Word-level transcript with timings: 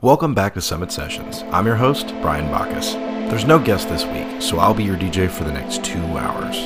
Welcome 0.00 0.32
back 0.32 0.54
to 0.54 0.60
Summit 0.60 0.92
Sessions. 0.92 1.42
I'm 1.50 1.66
your 1.66 1.74
host, 1.74 2.14
Brian 2.22 2.46
Bacchus. 2.52 2.92
There's 2.92 3.44
no 3.44 3.58
guest 3.58 3.88
this 3.88 4.04
week, 4.04 4.40
so 4.40 4.60
I'll 4.60 4.72
be 4.72 4.84
your 4.84 4.96
DJ 4.96 5.28
for 5.28 5.42
the 5.42 5.50
next 5.50 5.84
two 5.84 5.98
hours. 5.98 6.56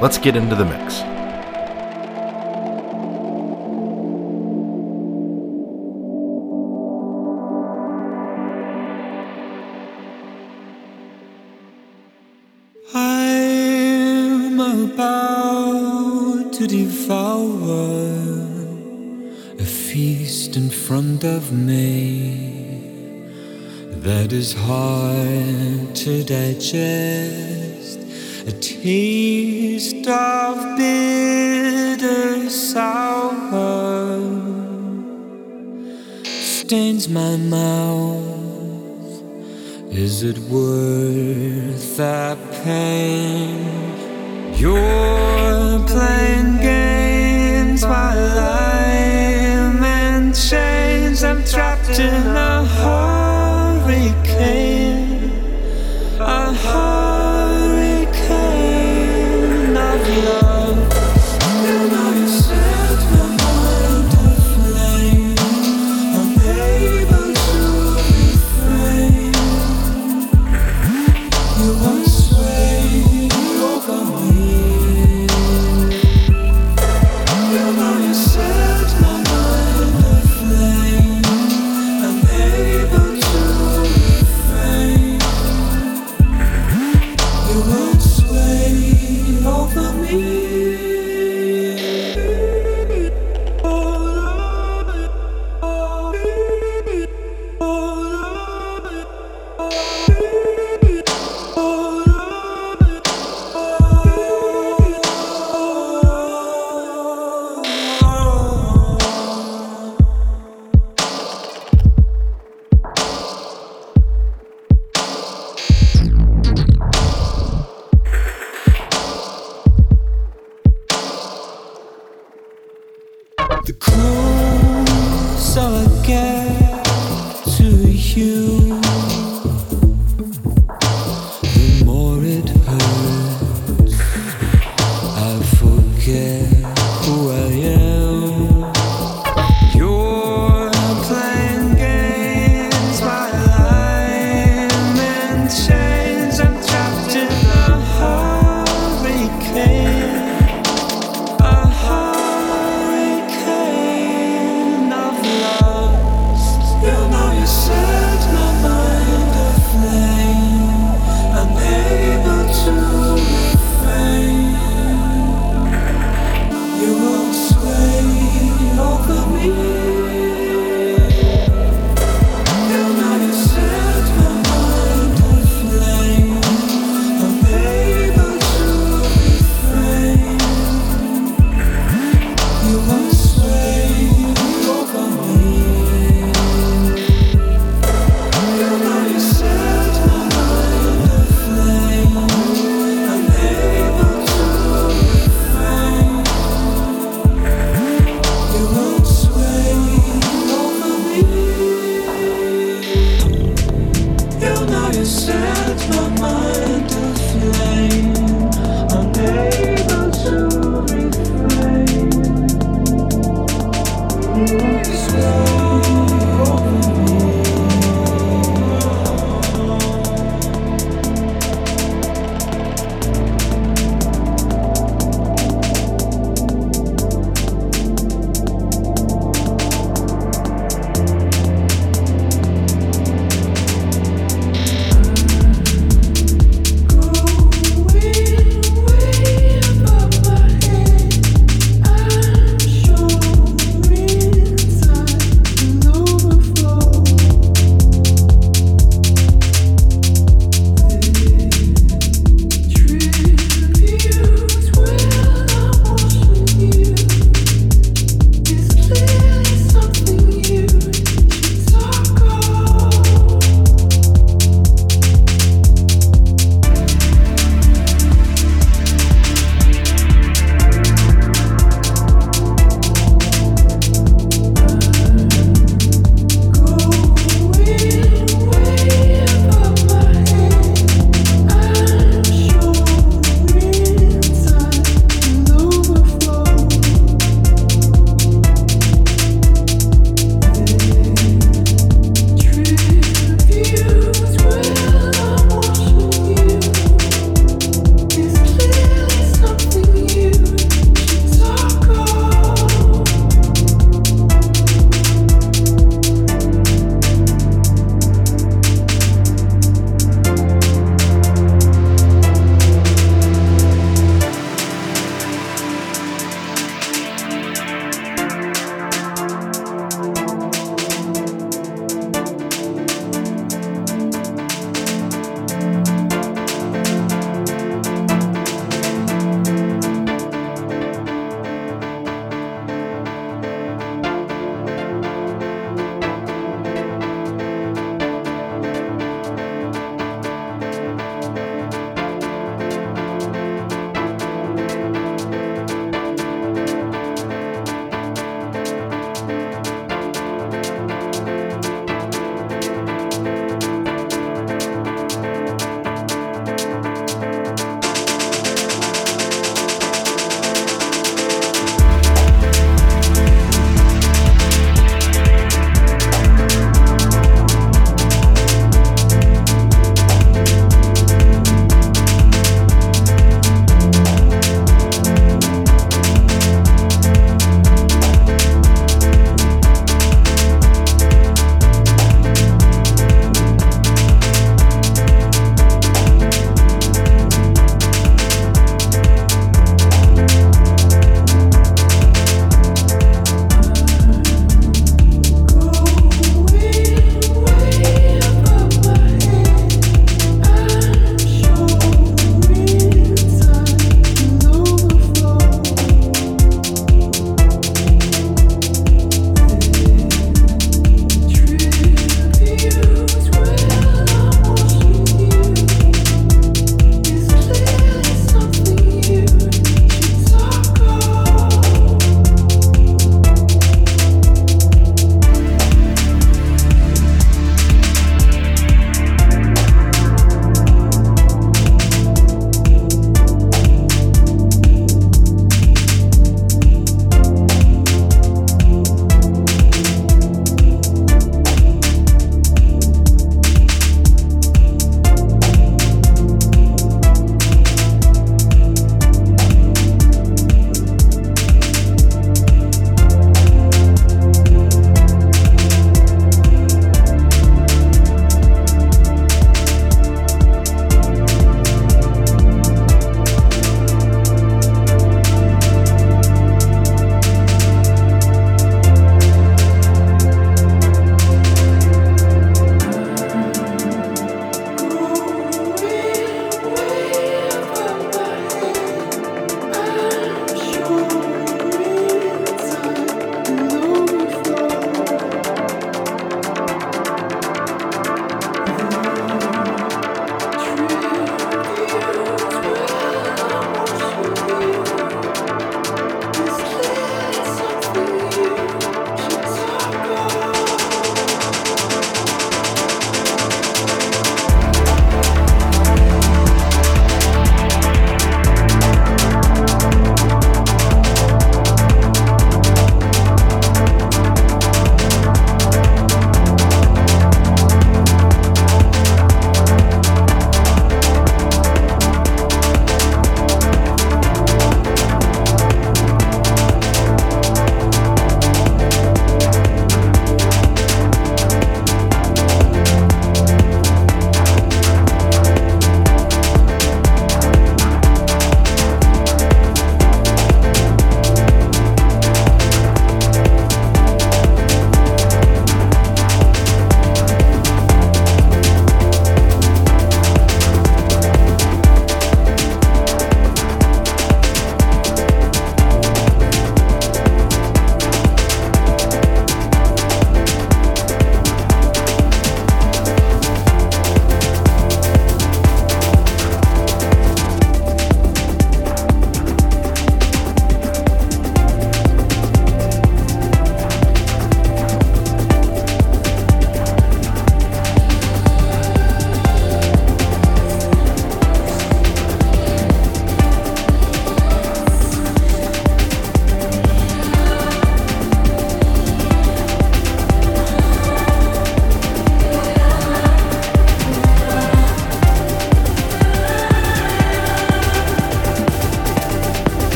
Let's 0.00 0.16
get 0.16 0.36
into 0.36 0.56
the 0.56 0.64
mix. 0.64 1.02
About 14.94 16.52
to 16.54 16.66
devour 16.66 17.68
a 19.58 19.64
feast 19.64 20.56
in 20.56 20.70
front 20.70 21.24
of 21.24 21.52
me 21.52 22.27
that 24.08 24.32
is 24.32 24.54
hard 24.54 25.94
to 25.94 26.24
digest. 26.24 27.98
A 28.46 28.52
taste 28.52 30.06
of 30.06 30.78
bitter 30.78 32.48
sour 32.48 34.18
stains 36.24 37.06
my 37.06 37.36
mouth. 37.36 39.12
Is 39.92 40.22
it 40.22 40.38
worth 40.38 41.98
the 41.98 42.38
pain? 42.64 43.58
You're 44.54 45.80
playing 45.86 46.56
games 46.62 47.84
while 47.84 48.38
I'm 48.38 49.82
in 49.84 50.32
chains. 50.32 51.22
I'm 51.22 51.44
trapped 51.44 51.98
in 51.98 52.26
a 52.36 52.57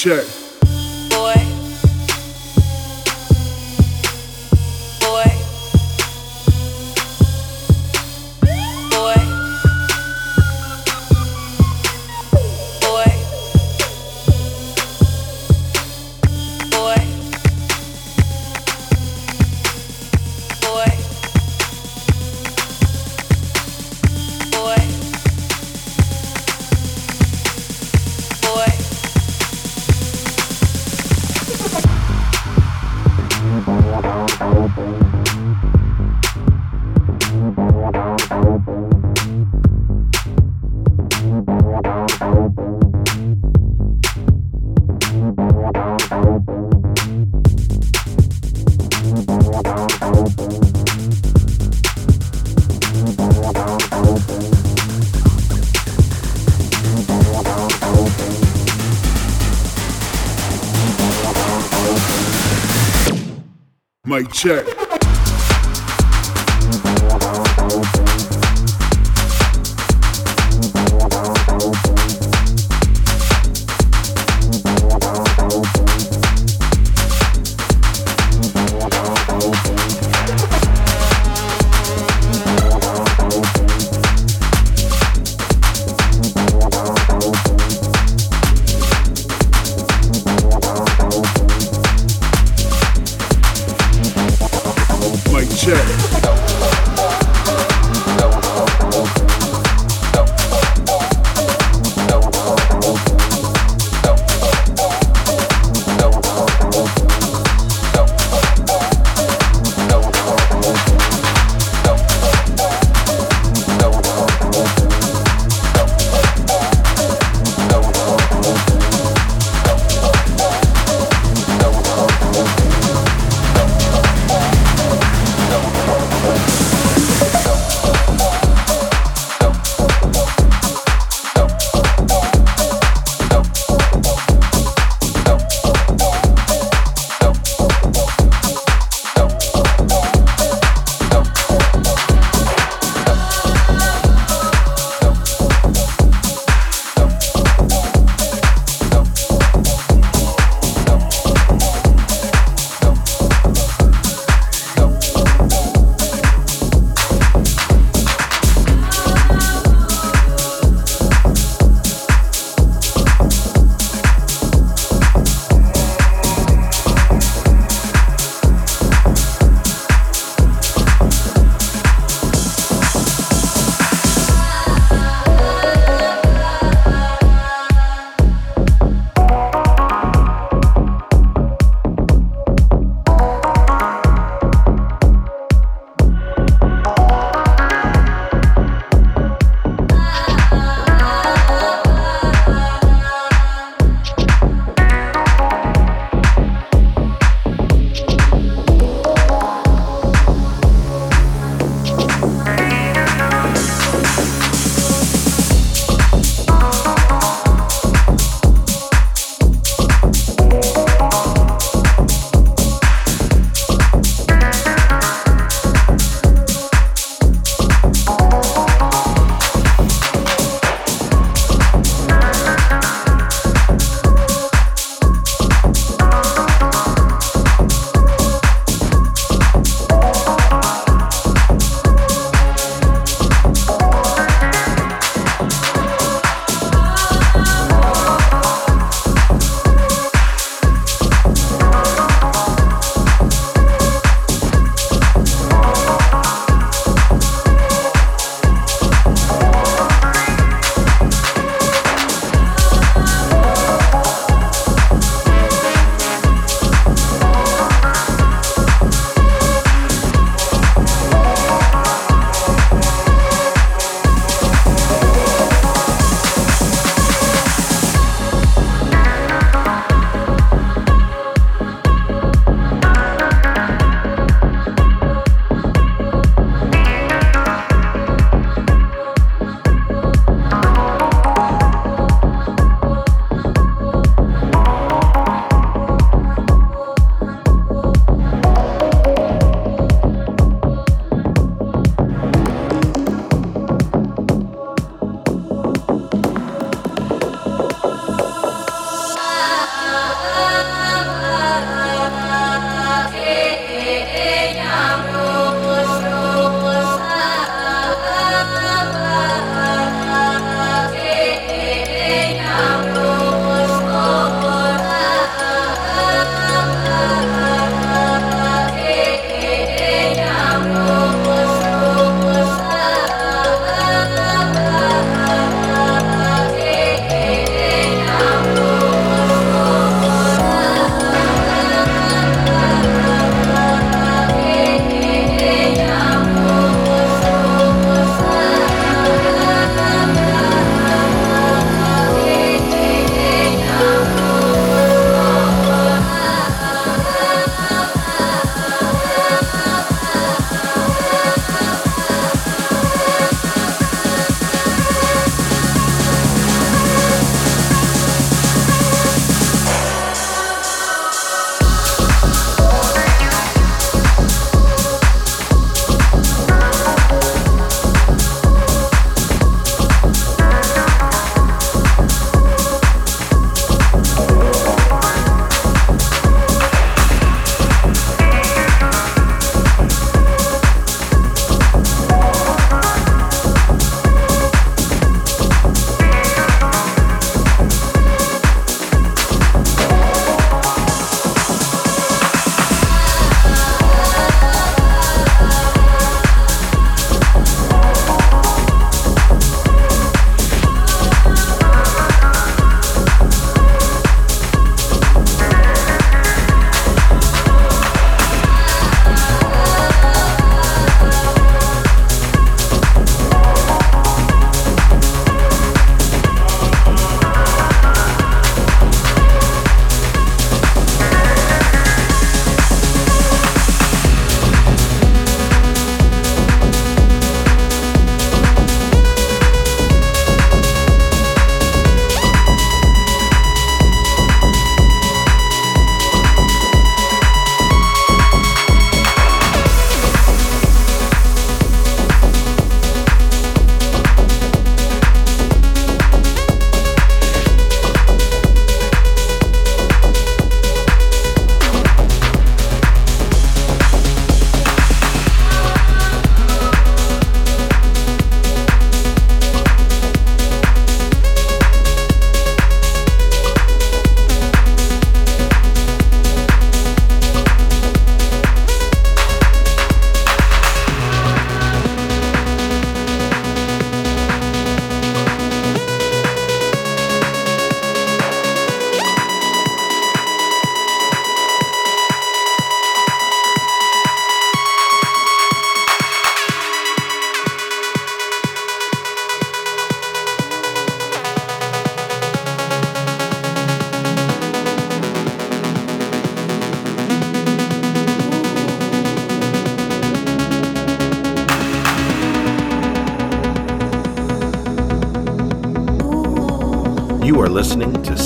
check. 0.00 0.29
Check. 64.40 64.79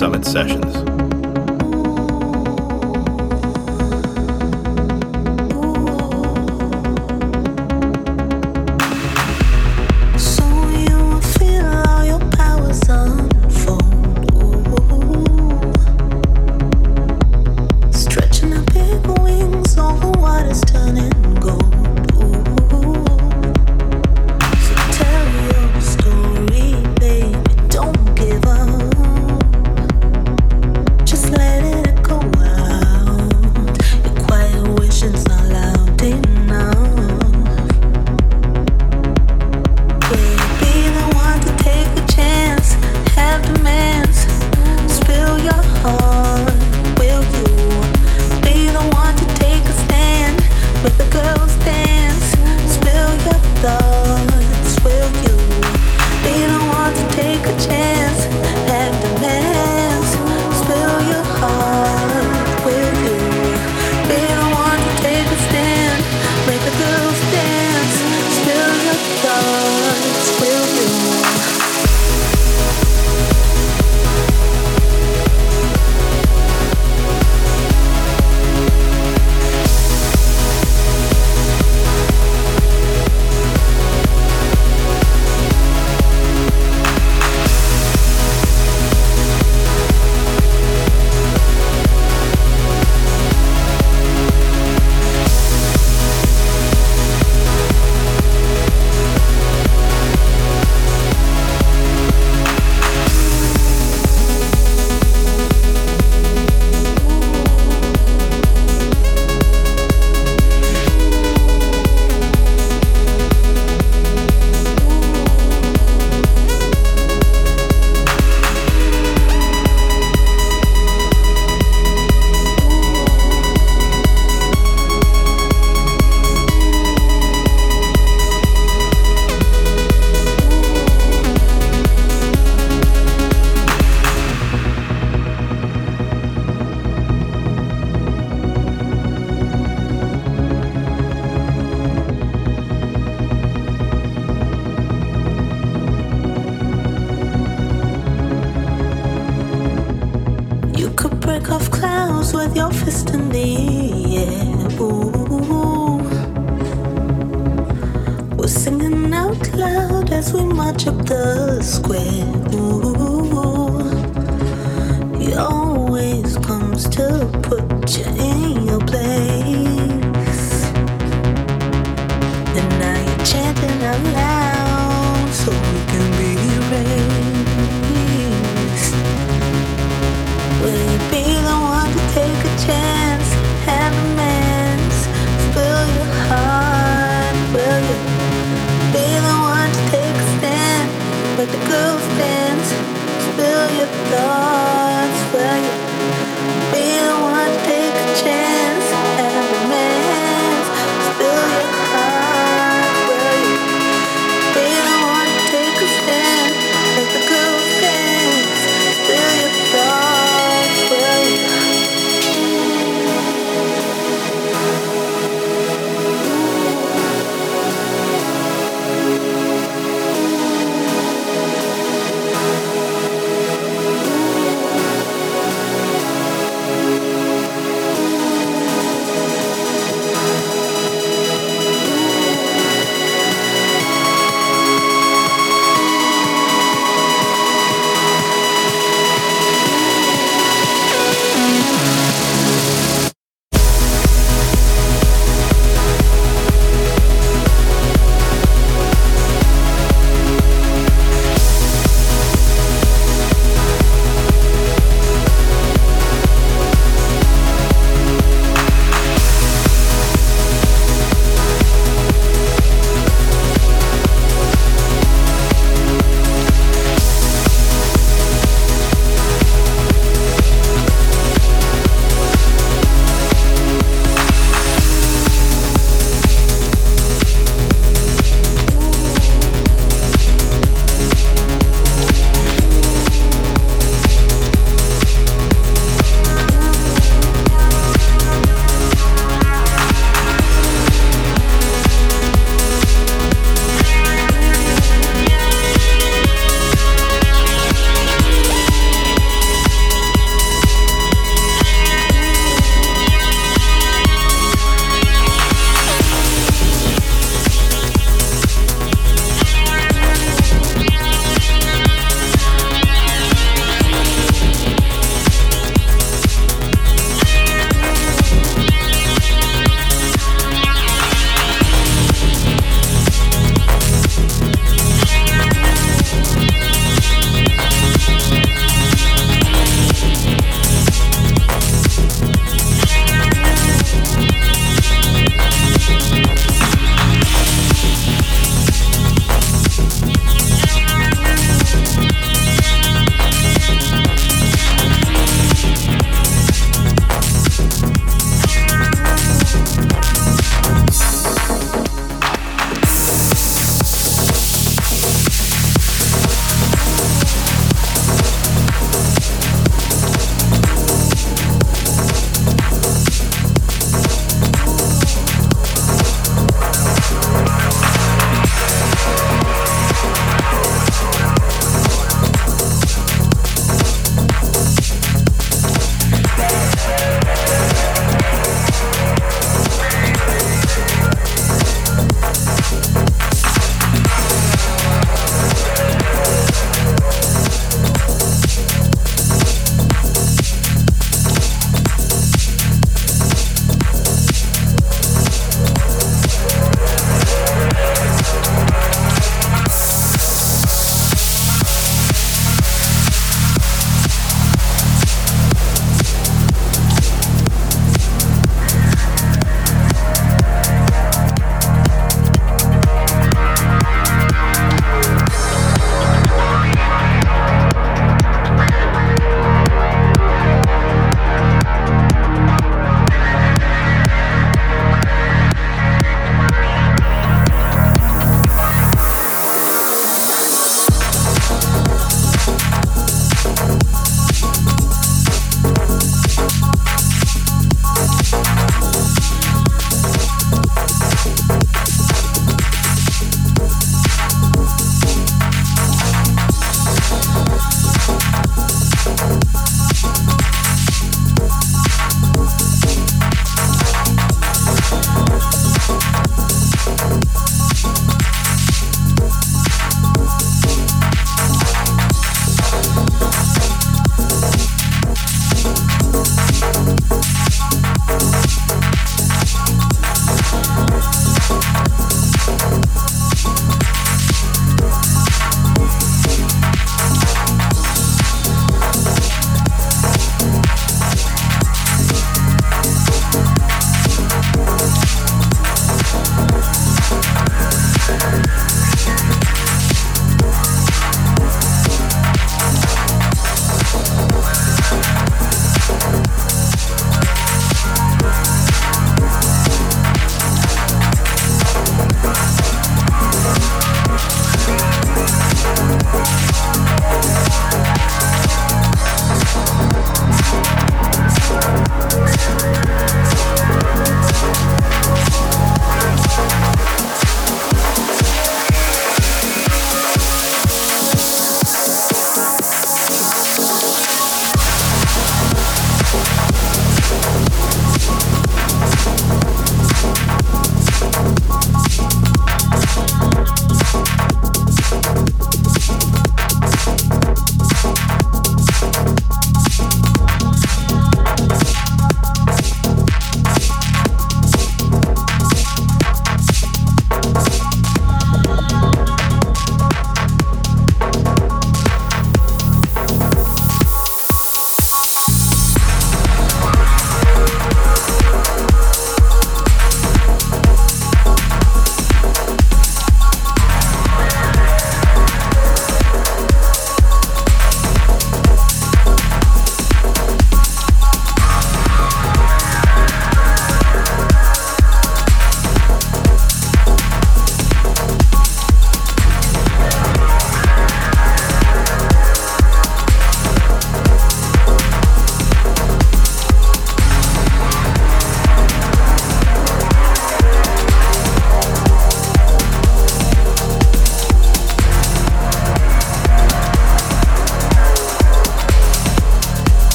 Summit 0.00 0.24
Sessions. 0.24 0.69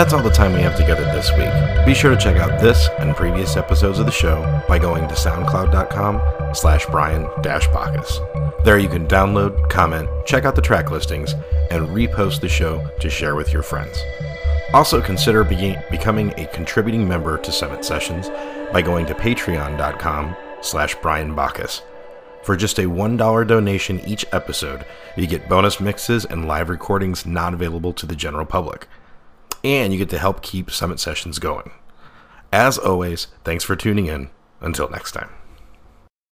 That's 0.00 0.14
all 0.14 0.22
the 0.22 0.30
time 0.30 0.54
we 0.54 0.62
have 0.62 0.78
together 0.78 1.04
this 1.04 1.30
week. 1.32 1.84
Be 1.84 1.92
sure 1.92 2.10
to 2.10 2.16
check 2.16 2.38
out 2.38 2.58
this 2.58 2.88
and 3.00 3.14
previous 3.14 3.58
episodes 3.58 3.98
of 3.98 4.06
the 4.06 4.10
show 4.10 4.64
by 4.66 4.78
going 4.78 5.06
to 5.08 5.14
soundcloud.com 5.14 6.54
slash 6.54 6.86
brian 6.86 7.28
bacchus. 7.42 8.18
There 8.64 8.78
you 8.78 8.88
can 8.88 9.06
download, 9.06 9.68
comment, 9.68 10.08
check 10.24 10.46
out 10.46 10.54
the 10.54 10.62
track 10.62 10.90
listings, 10.90 11.34
and 11.70 11.86
repost 11.88 12.40
the 12.40 12.48
show 12.48 12.82
to 12.98 13.10
share 13.10 13.36
with 13.36 13.52
your 13.52 13.62
friends. 13.62 14.02
Also 14.72 15.02
consider 15.02 15.44
be- 15.44 15.76
becoming 15.90 16.32
a 16.38 16.46
contributing 16.46 17.06
member 17.06 17.36
to 17.36 17.52
Summit 17.52 17.84
Sessions 17.84 18.30
by 18.72 18.80
going 18.80 19.04
to 19.04 19.12
patreon.com 19.12 20.34
slash 20.62 20.94
brian 21.02 21.34
bacchus. 21.34 21.82
For 22.42 22.56
just 22.56 22.78
a 22.78 22.84
$1 22.84 23.46
donation 23.46 24.00
each 24.06 24.24
episode, 24.32 24.86
you 25.14 25.26
get 25.26 25.46
bonus 25.46 25.78
mixes 25.78 26.24
and 26.24 26.48
live 26.48 26.70
recordings 26.70 27.26
not 27.26 27.52
available 27.52 27.92
to 27.92 28.06
the 28.06 28.16
general 28.16 28.46
public 28.46 28.79
and 29.64 29.92
you 29.92 29.98
get 29.98 30.10
to 30.10 30.18
help 30.18 30.42
keep 30.42 30.70
Summit 30.70 31.00
Sessions 31.00 31.38
going. 31.38 31.70
As 32.52 32.78
always, 32.78 33.28
thanks 33.44 33.64
for 33.64 33.76
tuning 33.76 34.06
in. 34.06 34.30
Until 34.60 34.88
next 34.90 35.12
time. 35.12 35.30